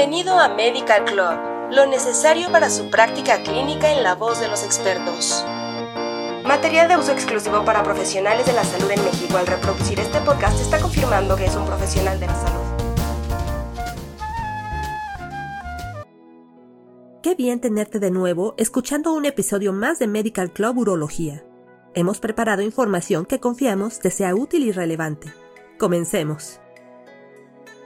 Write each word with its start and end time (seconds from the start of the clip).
Bienvenido 0.00 0.38
a 0.38 0.48
Medical 0.48 1.04
Club, 1.04 1.72
lo 1.72 1.84
necesario 1.84 2.50
para 2.50 2.70
su 2.70 2.88
práctica 2.88 3.42
clínica 3.42 3.92
en 3.92 4.02
la 4.02 4.14
voz 4.14 4.40
de 4.40 4.48
los 4.48 4.64
expertos. 4.64 5.44
Material 6.42 6.88
de 6.88 6.96
uso 6.96 7.12
exclusivo 7.12 7.66
para 7.66 7.82
profesionales 7.82 8.46
de 8.46 8.54
la 8.54 8.64
salud 8.64 8.90
en 8.90 9.04
México. 9.04 9.36
Al 9.36 9.46
reproducir 9.46 10.00
este 10.00 10.18
podcast 10.20 10.58
está 10.58 10.80
confirmando 10.80 11.36
que 11.36 11.44
es 11.44 11.54
un 11.54 11.66
profesional 11.66 12.18
de 12.18 12.26
la 12.28 12.34
salud. 12.34 12.64
Qué 17.22 17.34
bien 17.34 17.60
tenerte 17.60 17.98
de 17.98 18.10
nuevo 18.10 18.54
escuchando 18.56 19.12
un 19.12 19.26
episodio 19.26 19.74
más 19.74 19.98
de 19.98 20.06
Medical 20.06 20.50
Club 20.50 20.78
Urología. 20.78 21.44
Hemos 21.92 22.20
preparado 22.20 22.62
información 22.62 23.26
que 23.26 23.38
confiamos 23.38 23.98
te 23.98 24.10
sea 24.10 24.34
útil 24.34 24.62
y 24.62 24.72
relevante. 24.72 25.30
Comencemos. 25.78 26.58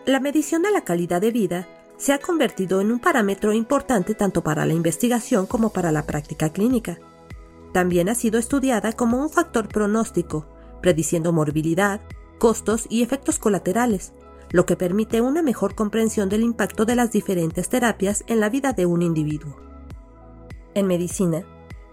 La 0.07 0.21
medición 0.21 0.63
de 0.63 0.71
la 0.71 0.85
calidad 0.85 1.21
de 1.21 1.33
vida 1.33 1.67
se 2.05 2.13
ha 2.13 2.19
convertido 2.19 2.83
en 2.83 2.93
un 2.93 2.99
parámetro 2.99 3.55
importante 3.55 4.15
tanto 4.15 4.45
para 4.45 4.67
la 4.67 4.75
investigación 4.75 5.47
como 5.47 5.71
para 5.71 5.91
la 5.91 6.03
práctica 6.03 6.51
clínica. 6.51 6.99
También 7.73 8.11
ha 8.11 8.15
sido 8.15 8.39
estudiada 8.39 8.93
como 8.93 9.23
un 9.23 9.31
factor 9.31 9.69
pronóstico, 9.69 10.47
prediciendo 10.83 11.33
morbilidad, 11.33 12.03
costos 12.39 12.85
y 12.91 13.03
efectos 13.03 13.39
colaterales, 13.39 14.13
lo 14.51 14.67
que 14.67 14.77
permite 14.77 15.23
una 15.23 15.41
mejor 15.41 15.75
comprensión 15.75 16.29
del 16.29 16.43
impacto 16.43 16.85
de 16.85 16.95
las 16.95 17.11
diferentes 17.11 17.71
terapias 17.71 18.23
en 18.27 18.39
la 18.39 18.51
vida 18.51 18.75
de 18.75 18.85
un 18.85 19.01
individuo. 19.01 19.57
En 20.75 20.87
medicina, 20.87 21.47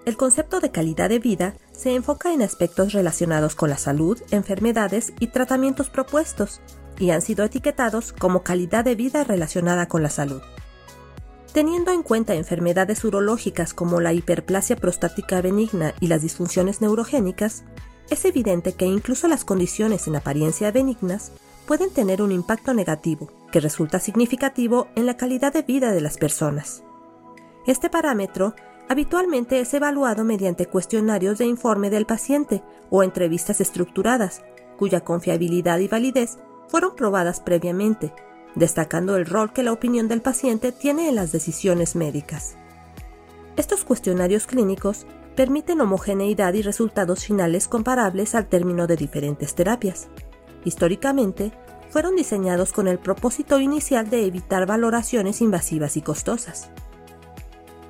el 0.04 0.18
concepto 0.18 0.60
de 0.60 0.72
calidad 0.72 1.08
de 1.08 1.20
vida 1.20 1.56
se 1.72 1.96
enfoca 1.96 2.34
en 2.34 2.42
aspectos 2.42 2.92
relacionados 2.92 3.56
con 3.56 3.70
la 3.70 3.78
salud, 3.78 4.22
enfermedades 4.32 5.14
y 5.22 5.28
tratamientos 5.28 5.90
propuestos, 5.90 6.60
y 7.02 7.10
han 7.10 7.22
sido 7.24 7.44
etiquetados 7.44 8.14
como 8.14 8.44
calidad 8.44 8.86
de 8.86 8.94
vida 8.94 9.24
relacionada 9.24 9.88
con 9.88 10.04
la 10.04 10.10
salud. 10.10 10.42
Teniendo 11.52 11.92
en 11.92 12.04
cuenta 12.04 12.36
enfermedades 12.36 13.04
urológicas 13.04 13.74
como 13.74 14.00
la 14.00 14.14
hiperplasia 14.14 14.76
prostática 14.76 15.42
benigna 15.42 15.96
y 16.00 16.08
las 16.08 16.22
disfunciones 16.22 16.80
neurogénicas, 16.80 17.64
es 18.12 18.24
evidente 18.24 18.74
que 18.74 18.86
incluso 18.86 19.28
las 19.28 19.44
condiciones 19.44 20.08
en 20.08 20.16
apariencia 20.16 20.72
benignas 20.72 21.32
pueden 21.66 21.92
tener 21.92 22.22
un 22.22 22.32
impacto 22.32 22.74
negativo 22.74 23.32
que 23.52 23.60
resulta 23.60 24.00
significativo 24.00 24.88
en 24.96 25.08
la 25.08 25.18
calidad 25.18 25.52
de 25.52 25.64
vida 25.64 25.92
de 25.92 26.02
las 26.02 26.18
personas. 26.18 26.84
Este 27.66 27.90
parámetro 27.90 28.54
habitualmente 28.90 29.60
es 29.60 29.74
evaluado 29.74 30.24
mediante 30.24 30.68
cuestionarios 30.68 31.40
de 31.40 31.46
informe 31.46 31.90
del 31.90 32.06
paciente 32.06 32.62
o 32.92 33.02
entrevistas 33.04 33.60
estructuradas, 33.60 34.44
cuya 34.78 35.02
confiabilidad 35.02 35.80
y 35.80 35.88
validez 35.88 36.38
fueron 36.72 36.96
probadas 36.96 37.42
previamente, 37.42 38.14
destacando 38.56 39.18
el 39.18 39.26
rol 39.26 39.52
que 39.52 39.62
la 39.62 39.74
opinión 39.74 40.08
del 40.08 40.22
paciente 40.22 40.72
tiene 40.72 41.10
en 41.10 41.16
las 41.16 41.34
decisiones 41.34 41.98
médicas. 41.98 42.56
Estos 43.58 43.84
cuestionarios 43.84 44.48
clínicos 44.48 45.06
permiten 45.36 45.82
homogeneidad 45.82 46.54
y 46.54 46.62
resultados 46.62 47.26
finales 47.26 47.68
comparables 47.68 48.36
al 48.36 48.48
término 48.48 48.88
de 48.88 48.96
diferentes 48.96 49.54
terapias. 49.54 50.08
Históricamente, 50.64 51.52
fueron 51.90 52.16
diseñados 52.16 52.72
con 52.72 52.88
el 52.88 53.00
propósito 53.00 53.60
inicial 53.60 54.10
de 54.10 54.26
evitar 54.26 54.66
valoraciones 54.66 55.42
invasivas 55.42 55.98
y 55.98 56.02
costosas. 56.02 56.70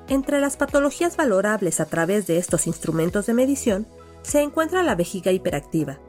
Entre 0.08 0.40
las 0.40 0.56
patologías 0.56 1.16
valorables 1.16 1.78
a 1.78 1.86
través 1.86 2.26
de 2.26 2.38
estos 2.38 2.66
instrumentos 2.66 3.26
de 3.26 3.34
medición 3.34 3.86
se 4.22 4.42
encuentra 4.42 4.82
la 4.82 4.96
vejiga 4.96 5.30
hiperactiva, 5.30 6.00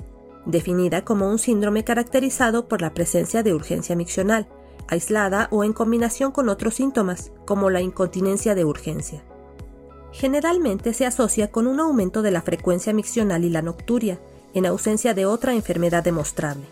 definida 0.46 1.04
como 1.04 1.30
un 1.30 1.40
síndrome 1.40 1.84
caracterizado 1.84 2.68
por 2.68 2.82
la 2.82 2.94
presencia 2.94 3.44
de 3.44 3.54
urgencia 3.54 3.96
miccional, 3.96 4.48
aislada 4.88 5.48
o 5.52 5.64
en 5.64 5.74
combinación 5.74 6.32
con 6.32 6.50
otros 6.50 6.76
síntomas, 6.76 7.32
como 7.46 7.70
la 7.70 7.82
incontinencia 7.82 8.56
de 8.56 8.66
urgencia. 8.66 9.24
Generalmente 10.12 10.94
se 10.94 11.06
asocia 11.06 11.52
con 11.52 11.68
un 11.68 11.80
aumento 11.80 12.22
de 12.22 12.32
la 12.32 12.42
frecuencia 12.42 12.94
miccional 12.94 13.44
y 13.44 13.50
la 13.50 13.62
nocturia, 13.62 14.20
en 14.54 14.66
ausencia 14.66 15.14
de 15.14 15.26
otra 15.26 15.54
enfermedad 15.54 16.04
demostrable. 16.04 16.66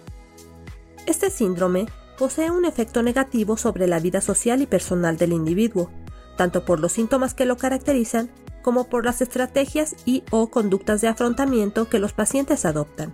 Este 1.07 1.31
síndrome 1.31 1.87
posee 2.19 2.51
un 2.51 2.65
efecto 2.65 3.01
negativo 3.01 3.57
sobre 3.57 3.87
la 3.87 3.99
vida 3.99 4.21
social 4.21 4.61
y 4.61 4.67
personal 4.67 5.17
del 5.17 5.33
individuo, 5.33 5.89
tanto 6.37 6.65
por 6.65 6.79
los 6.79 6.91
síntomas 6.91 7.33
que 7.33 7.45
lo 7.45 7.57
caracterizan 7.57 8.29
como 8.61 8.87
por 8.87 9.05
las 9.05 9.21
estrategias 9.21 9.95
y 10.05 10.23
o 10.29 10.51
conductas 10.51 11.01
de 11.01 11.07
afrontamiento 11.07 11.89
que 11.89 11.97
los 11.97 12.13
pacientes 12.13 12.65
adoptan. 12.65 13.11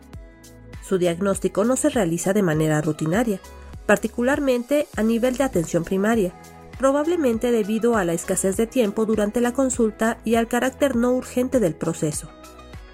Su 0.88 0.98
diagnóstico 0.98 1.66
no 1.66 1.76
se 1.76 1.90
realiza 1.90 2.32
de 2.32 2.44
manera 2.44 2.80
rutinaria, 2.80 3.42
particularmente 3.86 4.88
a 4.96 5.04
nivel 5.04 5.36
de 5.36 5.44
atención 5.44 5.84
primaria, 5.84 6.34
probablemente 6.78 7.52
debido 7.52 7.98
a 7.98 8.06
la 8.06 8.14
escasez 8.14 8.56
de 8.56 8.68
tiempo 8.68 9.06
durante 9.06 9.42
la 9.42 9.54
consulta 9.54 10.20
y 10.24 10.36
al 10.36 10.48
carácter 10.48 10.96
no 10.96 11.12
urgente 11.12 11.60
del 11.60 11.76
proceso. 11.76 12.30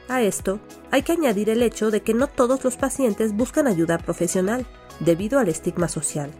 A 0.07 0.23
esto 0.23 0.59
hay 0.89 1.03
que 1.03 1.11
añadir 1.11 1.51
el 1.51 1.61
hecho 1.61 1.91
de 1.91 2.01
que 2.01 2.15
no 2.15 2.25
todos 2.27 2.63
los 2.63 2.77
pacientes 2.77 3.35
buscan 3.35 3.67
ayuda 3.67 3.99
profesional, 3.99 4.65
debido 4.99 5.37
al 5.37 5.49
estigma 5.49 5.87
social. 5.87 6.31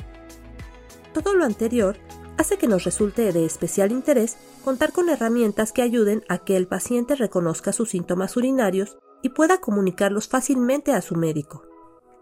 Todo 1.13 1.35
lo 1.35 1.45
anterior 1.45 1.97
hace 2.37 2.57
que 2.57 2.67
nos 2.67 2.83
resulte 2.83 3.31
de 3.31 3.45
especial 3.45 3.91
interés 3.91 4.37
contar 4.65 4.91
con 4.91 5.07
herramientas 5.09 5.71
que 5.71 5.83
ayuden 5.83 6.23
a 6.29 6.39
que 6.39 6.57
el 6.57 6.65
paciente 6.65 7.15
reconozca 7.15 7.73
sus 7.73 7.91
síntomas 7.91 8.37
urinarios 8.37 8.97
y 9.23 9.29
pueda 9.29 9.59
comunicarlos 9.59 10.27
fácilmente 10.27 10.93
a 10.93 11.01
su 11.01 11.15
médico. 11.15 11.63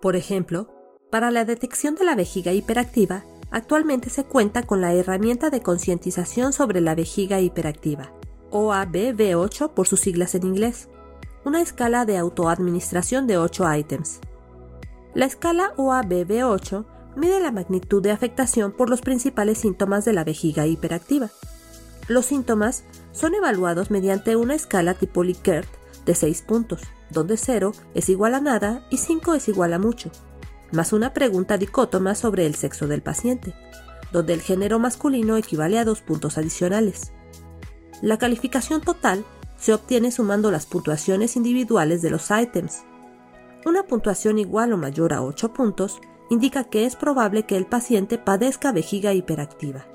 Por 0.01 0.15
ejemplo, 0.15 0.69
para 1.09 1.31
la 1.31 1.43
detección 1.43 1.95
de 1.95 2.05
la 2.05 2.15
vejiga 2.15 2.53
hiperactiva, 2.53 3.25
actualmente 3.49 4.09
se 4.09 4.23
cuenta 4.23 4.63
con 4.63 4.79
la 4.79 4.93
herramienta 4.93 5.49
de 5.49 5.61
concientización 5.61 6.53
sobre 6.53 6.79
la 6.79 6.95
vejiga 6.95 7.41
hiperactiva, 7.41 8.13
OABV8 8.51 9.73
por 9.73 9.87
sus 9.87 9.99
siglas 9.99 10.35
en 10.35 10.45
inglés, 10.45 10.87
una 11.43 11.61
escala 11.61 12.05
de 12.05 12.17
autoadministración 12.17 13.27
de 13.27 13.37
8 13.37 13.75
ítems. 13.75 14.19
La 15.15 15.25
escala 15.25 15.73
OABV8 15.75 16.85
mide 17.17 17.39
la 17.41 17.51
magnitud 17.51 18.01
de 18.01 18.11
afectación 18.11 18.71
por 18.71 18.89
los 18.89 19.01
principales 19.01 19.57
síntomas 19.57 20.05
de 20.05 20.13
la 20.13 20.23
vejiga 20.23 20.67
hiperactiva. 20.67 21.29
Los 22.07 22.27
síntomas 22.27 22.83
son 23.11 23.33
evaluados 23.33 23.91
mediante 23.91 24.35
una 24.35 24.55
escala 24.55 24.93
tipo 24.93 25.23
Likert 25.23 25.80
de 26.05 26.15
6 26.15 26.41
puntos, 26.43 26.81
donde 27.09 27.37
0 27.37 27.73
es 27.93 28.09
igual 28.09 28.35
a 28.35 28.41
nada 28.41 28.85
y 28.89 28.97
5 28.97 29.33
es 29.33 29.47
igual 29.47 29.73
a 29.73 29.79
mucho, 29.79 30.11
más 30.71 30.93
una 30.93 31.13
pregunta 31.13 31.57
dicótoma 31.57 32.15
sobre 32.15 32.45
el 32.45 32.55
sexo 32.55 32.87
del 32.87 33.01
paciente, 33.01 33.53
donde 34.11 34.33
el 34.33 34.41
género 34.41 34.79
masculino 34.79 35.37
equivale 35.37 35.79
a 35.79 35.85
2 35.85 36.01
puntos 36.01 36.37
adicionales. 36.37 37.11
La 38.01 38.17
calificación 38.17 38.81
total 38.81 39.25
se 39.57 39.73
obtiene 39.73 40.11
sumando 40.11 40.49
las 40.49 40.65
puntuaciones 40.65 41.35
individuales 41.35 42.01
de 42.01 42.09
los 42.09 42.29
ítems. 42.31 42.83
Una 43.65 43.83
puntuación 43.83 44.39
igual 44.39 44.73
o 44.73 44.77
mayor 44.77 45.13
a 45.13 45.21
8 45.21 45.53
puntos 45.53 45.99
indica 46.31 46.63
que 46.63 46.85
es 46.85 46.95
probable 46.95 47.45
que 47.45 47.57
el 47.57 47.67
paciente 47.67 48.17
padezca 48.17 48.71
vejiga 48.71 49.13
hiperactiva. 49.13 49.85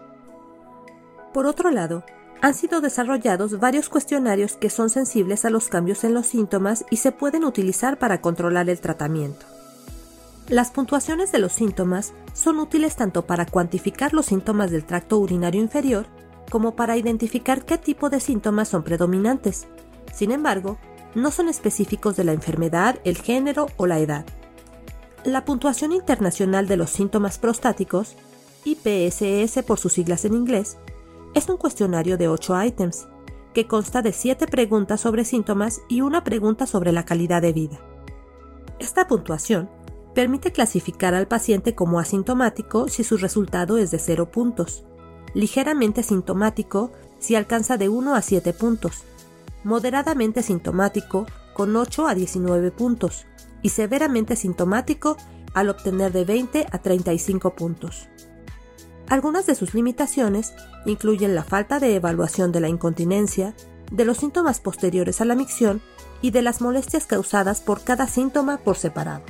Por 1.33 1.47
otro 1.47 1.71
lado, 1.71 2.05
han 2.43 2.55
sido 2.55 2.81
desarrollados 2.81 3.59
varios 3.59 3.89
cuestionarios 3.89 4.57
que 4.57 4.71
son 4.71 4.91
sensibles 4.91 5.45
a 5.45 5.51
los 5.51 5.69
cambios 5.69 6.05
en 6.05 6.15
los 6.15 6.27
síntomas 6.27 6.85
y 6.91 6.97
se 6.97 7.13
pueden 7.13 7.45
utilizar 7.45 7.99
para 7.99 8.21
controlar 8.21 8.69
el 8.69 8.81
tratamiento. 8.81 9.47
Las 10.49 10.71
puntuaciones 10.71 11.33
de 11.33 11.39
los 11.39 11.53
síntomas 11.53 12.13
son 12.33 12.61
útiles 12.61 12.95
tanto 12.95 13.27
para 13.27 13.47
cuantificar 13.47 14.13
los 14.13 14.27
síntomas 14.27 14.71
del 14.71 14.85
tracto 14.85 15.19
urinario 15.19 15.61
inferior 15.61 16.07
como 16.51 16.77
para 16.77 16.97
identificar 16.97 17.65
qué 17.65 17.79
tipo 17.79 18.11
de 18.11 18.21
síntomas 18.21 18.69
son 18.69 18.85
predominantes. 18.85 19.67
Sin 20.15 20.31
embargo, 20.31 20.79
no 21.17 21.33
son 21.33 21.49
específicos 21.49 22.15
de 22.17 22.25
la 22.25 22.33
enfermedad, 22.33 23.01
el 23.03 23.17
género 23.17 23.67
o 23.77 23.87
la 23.87 23.99
edad. 23.99 24.25
La 25.25 25.45
puntuación 25.45 25.93
internacional 25.93 26.69
de 26.69 26.77
los 26.77 26.91
síntomas 26.91 27.39
prostáticos, 27.39 28.15
IPSS 28.65 29.65
por 29.65 29.81
sus 29.81 29.95
siglas 29.95 30.25
en 30.25 30.35
inglés, 30.35 30.77
es 31.37 31.51
un 31.51 31.59
cuestionario 31.59 32.17
de 32.17 32.29
8 32.29 32.65
ítems, 32.65 33.09
que 33.53 33.67
consta 33.67 34.01
de 34.01 34.13
7 34.13 34.47
preguntas 34.47 35.03
sobre 35.03 35.27
síntomas 35.27 35.83
y 35.87 36.01
una 36.01 36.25
pregunta 36.25 36.67
sobre 36.67 36.93
la 36.93 37.05
calidad 37.05 37.43
de 37.43 37.53
vida. 37.53 37.79
Esta 38.79 39.07
puntuación 39.07 39.69
permite 40.15 40.51
clasificar 40.51 41.13
al 41.13 41.29
paciente 41.29 41.75
como 41.75 42.01
asintomático 42.01 42.89
si 42.89 43.05
su 43.05 43.19
resultado 43.19 43.77
es 43.77 43.91
de 43.91 43.99
0 43.99 44.31
puntos, 44.31 44.87
ligeramente 45.35 46.03
sintomático 46.03 46.91
si 47.19 47.35
alcanza 47.35 47.77
de 47.77 47.91
1 47.91 48.15
a 48.15 48.23
7 48.23 48.55
puntos, 48.55 49.03
moderadamente 49.63 50.43
sintomático 50.43 51.27
con 51.53 51.77
8 51.77 52.07
a 52.07 52.15
19 52.15 52.71
puntos 52.71 53.27
y 53.61 53.69
severamente 53.69 54.37
sintomático 54.37 55.19
al 55.53 55.69
obtener 55.69 56.13
de 56.13 56.25
20 56.25 56.67
a 56.71 56.79
35 56.79 57.55
puntos. 57.55 58.09
Algunas 59.09 59.47
de 59.47 59.55
sus 59.55 59.75
limitaciones 59.75 60.53
incluyen 60.85 61.35
la 61.35 61.45
falta 61.45 61.79
de 61.79 61.95
evaluación 61.95 62.51
de 62.53 62.61
la 62.61 62.69
incontinencia, 62.69 63.55
de 63.93 64.05
los 64.05 64.19
síntomas 64.19 64.59
posteriores 64.61 65.21
a 65.21 65.25
la 65.25 65.37
micción 65.37 65.81
y 66.23 66.33
de 66.33 66.43
las 66.43 66.61
molestias 66.61 67.07
causadas 67.07 67.61
por 67.61 67.85
cada 67.85 68.09
síntoma 68.09 68.59
por 68.59 68.77
separado. 68.77 69.23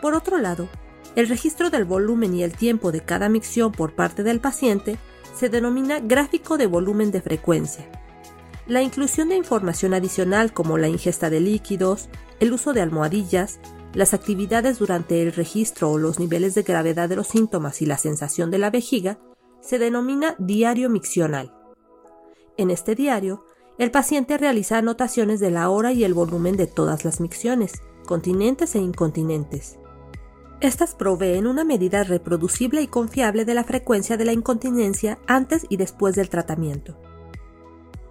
Por 0.00 0.14
otro 0.14 0.38
lado, 0.38 0.68
El 1.14 1.28
registro 1.28 1.68
del 1.68 1.84
volumen 1.84 2.34
y 2.34 2.42
el 2.42 2.52
tiempo 2.52 2.90
de 2.90 3.02
cada 3.02 3.28
micción 3.28 3.70
por 3.70 3.94
parte 3.94 4.22
del 4.22 4.40
paciente 4.40 4.96
se 5.36 5.50
denomina 5.50 6.00
gráfico 6.00 6.56
de 6.56 6.66
volumen 6.66 7.10
de 7.10 7.20
frecuencia. 7.20 7.86
La 8.66 8.80
inclusión 8.80 9.28
de 9.28 9.36
información 9.36 9.92
adicional 9.92 10.54
como 10.54 10.78
la 10.78 10.88
ingesta 10.88 11.28
de 11.28 11.40
líquidos, 11.40 12.08
el 12.40 12.52
uso 12.52 12.72
de 12.72 12.80
almohadillas, 12.80 13.58
las 13.94 14.14
actividades 14.14 14.78
durante 14.78 15.22
el 15.22 15.32
registro 15.32 15.90
o 15.90 15.98
los 15.98 16.18
niveles 16.18 16.54
de 16.54 16.62
gravedad 16.62 17.08
de 17.08 17.16
los 17.16 17.28
síntomas 17.28 17.82
y 17.82 17.86
la 17.86 17.98
sensación 17.98 18.50
de 18.50 18.58
la 18.58 18.70
vejiga 18.70 19.18
se 19.60 19.78
denomina 19.78 20.34
diario 20.38 20.88
miccional. 20.88 21.54
En 22.56 22.70
este 22.70 22.94
diario, 22.94 23.44
el 23.78 23.90
paciente 23.90 24.38
realiza 24.38 24.78
anotaciones 24.78 25.40
de 25.40 25.50
la 25.50 25.68
hora 25.68 25.92
y 25.92 26.04
el 26.04 26.14
volumen 26.14 26.56
de 26.56 26.66
todas 26.66 27.04
las 27.04 27.20
micciones, 27.20 27.82
continentes 28.06 28.74
e 28.74 28.78
incontinentes. 28.78 29.78
Estas 30.60 30.94
proveen 30.94 31.46
una 31.46 31.64
medida 31.64 32.04
reproducible 32.04 32.82
y 32.82 32.86
confiable 32.86 33.44
de 33.44 33.54
la 33.54 33.64
frecuencia 33.64 34.16
de 34.16 34.24
la 34.24 34.32
incontinencia 34.32 35.18
antes 35.26 35.66
y 35.68 35.76
después 35.76 36.14
del 36.14 36.28
tratamiento. 36.28 36.96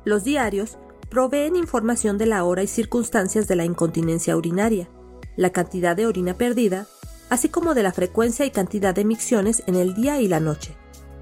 Los 0.04 0.24
diarios 0.24 0.78
proveen 1.10 1.56
información 1.56 2.18
de 2.18 2.26
la 2.26 2.44
hora 2.44 2.64
y 2.64 2.68
circunstancias 2.68 3.48
de 3.48 3.56
la 3.56 3.66
incontinencia 3.66 4.36
urinaria, 4.36 4.90
la 5.36 5.52
cantidad 5.52 5.96
de 5.96 6.08
orina 6.08 6.34
perdida, 6.34 6.88
así 7.30 7.50
como 7.50 7.74
de 7.74 7.84
la 7.84 7.94
frecuencia 7.94 8.46
y 8.46 8.52
cantidad 8.52 8.94
de 8.94 9.06
micciones 9.06 9.64
en 9.68 9.76
el 9.76 9.94
día 9.94 10.20
y 10.22 10.28
la 10.28 10.40
noche. 10.40 10.76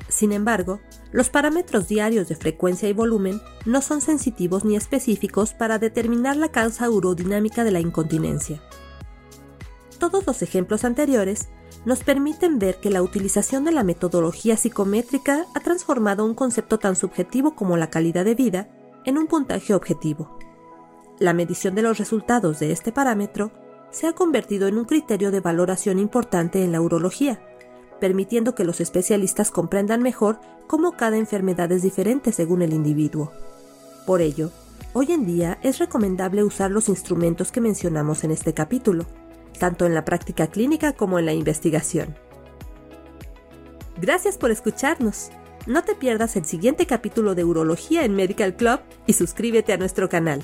Sin 0.07 0.31
embargo, 0.31 0.79
los 1.11 1.29
parámetros 1.29 1.88
diarios 1.88 2.27
de 2.27 2.35
frecuencia 2.35 2.89
y 2.89 2.94
volumen 2.94 3.41
no 3.65 3.81
son 3.81 4.01
sensitivos 4.01 4.65
ni 4.65 4.75
específicos 4.75 5.53
para 5.53 5.77
determinar 5.77 6.35
la 6.35 6.50
causa 6.50 6.89
urodinámica 6.89 7.63
de 7.63 7.71
la 7.71 7.79
incontinencia. 7.79 8.61
Todos 10.00 10.25
los 10.25 10.41
ejemplos 10.41 10.83
anteriores 10.83 11.50
nos 11.85 12.03
permiten 12.03 12.57
ver 12.57 12.79
que 12.79 12.89
la 12.89 13.03
utilización 13.03 13.63
de 13.63 13.71
la 13.71 13.83
metodología 13.83 14.57
psicométrica 14.57 15.45
ha 15.53 15.59
transformado 15.59 16.25
un 16.25 16.33
concepto 16.33 16.79
tan 16.79 16.95
subjetivo 16.95 17.56
como 17.56 17.77
la 17.77 17.89
calidad 17.89 18.25
de 18.25 18.35
vida 18.35 18.69
en 19.06 19.17
un 19.17 19.27
puntaje 19.27 19.73
objetivo. 19.73 20.38
La 21.19 21.33
medición 21.33 21.75
de 21.75 21.81
los 21.81 21.97
resultados 21.97 22.59
de 22.59 22.71
este 22.71 22.91
parámetro 22.91 23.51
se 23.91 24.07
ha 24.07 24.13
convertido 24.13 24.68
en 24.68 24.77
un 24.77 24.86
criterio 24.86 25.31
de 25.31 25.39
valoración 25.39 26.00
importante 26.00 26.63
en 26.63 26.71
la 26.71 26.81
urología, 26.81 27.41
permitiendo 28.00 28.56
que 28.56 28.63
los 28.63 28.81
especialistas 28.81 29.51
comprendan 29.51 30.01
mejor 30.01 30.39
cómo 30.68 30.94
cada 30.94 31.18
enfermedad 31.18 31.71
es 31.71 31.81
diferente 31.81 32.31
según 32.31 32.62
el 32.62 32.74
individuo. 32.74 33.31
Por 34.06 34.21
ello, 34.21 34.51
hoy 34.94 35.12
en 35.12 35.25
día 35.25 35.57
es 35.62 35.80
recomendable 35.80 36.44
usar 36.44 36.71
los 36.71 36.89
instrumentos 36.89 37.51
que 37.51 37.62
mencionamos 37.62 38.24
en 38.24 38.31
este 38.31 38.53
capítulo, 38.53 39.06
tanto 39.59 39.86
en 39.86 39.94
la 39.94 40.06
práctica 40.06 40.47
clínica 40.47 40.94
como 40.94 41.19
en 41.19 41.25
la 41.25 41.33
investigación. 41.33 42.15
Gracias 44.00 44.38
por 44.38 44.51
escucharnos. 44.51 45.30
No 45.68 45.83
te 45.83 45.94
pierdas 45.94 46.38
el 46.38 46.45
siguiente 46.45 46.85
capítulo 46.85 47.35
de 47.35 47.44
Urología 47.44 48.06
en 48.06 48.15
Medical 48.15 48.56
Club 48.56 48.80
y 49.06 49.13
suscríbete 49.13 49.74
a 49.74 49.77
nuestro 49.77 50.07
canal. 50.07 50.44